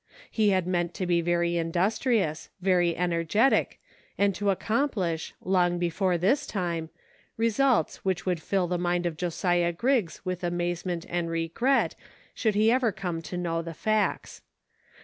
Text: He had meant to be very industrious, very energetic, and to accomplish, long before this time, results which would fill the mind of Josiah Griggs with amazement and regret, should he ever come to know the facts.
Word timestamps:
He 0.31 0.49
had 0.49 0.65
meant 0.65 0.95
to 0.95 1.05
be 1.05 1.21
very 1.21 1.57
industrious, 1.57 2.49
very 2.59 2.97
energetic, 2.97 3.79
and 4.17 4.33
to 4.33 4.49
accomplish, 4.49 5.35
long 5.43 5.77
before 5.77 6.17
this 6.17 6.47
time, 6.47 6.89
results 7.37 7.97
which 7.97 8.25
would 8.25 8.41
fill 8.41 8.65
the 8.65 8.79
mind 8.79 9.05
of 9.05 9.15
Josiah 9.15 9.71
Griggs 9.71 10.25
with 10.25 10.43
amazement 10.43 11.05
and 11.07 11.29
regret, 11.29 11.93
should 12.33 12.55
he 12.55 12.71
ever 12.71 12.91
come 12.91 13.21
to 13.21 13.37
know 13.37 13.61
the 13.61 13.75
facts. 13.75 14.41